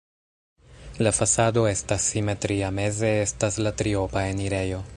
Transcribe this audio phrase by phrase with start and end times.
[1.07, 4.81] La fasado estas simetria, meze estas la triopa enirejo.